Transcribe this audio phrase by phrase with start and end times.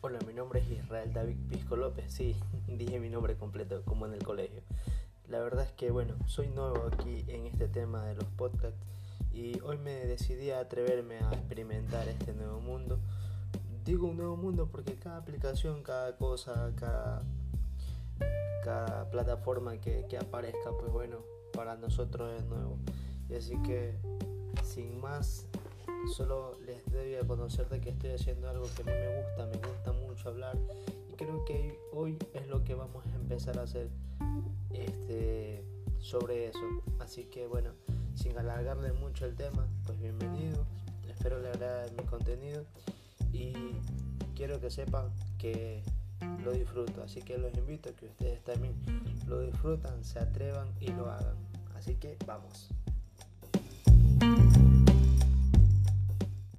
[0.00, 2.12] Hola, mi nombre es Israel David Pisco López.
[2.12, 2.36] Sí,
[2.68, 4.62] dije mi nombre completo, como en el colegio.
[5.26, 8.78] La verdad es que, bueno, soy nuevo aquí en este tema de los podcasts
[9.32, 13.00] y hoy me decidí a atreverme a experimentar este nuevo mundo.
[13.84, 17.24] Digo un nuevo mundo porque cada aplicación, cada cosa, cada,
[19.10, 22.78] plataforma que, que aparezca, pues bueno, para nosotros es nuevo.
[23.28, 23.96] Y así que,
[24.62, 25.47] sin más,
[26.08, 29.46] solo les doy a conocer de que estoy haciendo algo que a mí me gusta,
[29.46, 30.58] me gusta mucho hablar
[31.10, 33.88] y creo que hoy es lo que vamos a empezar a hacer
[34.72, 35.64] este,
[35.98, 36.82] sobre eso.
[36.98, 37.70] Así que bueno,
[38.14, 40.64] sin alargarle mucho el tema, pues bienvenido,
[41.08, 42.64] espero le agrade mi contenido
[43.32, 43.52] y
[44.34, 45.82] quiero que sepan que
[46.44, 48.74] lo disfruto, así que los invito a que ustedes también
[49.26, 51.36] lo disfrutan, se atrevan y lo hagan.
[51.74, 52.70] Así que vamos.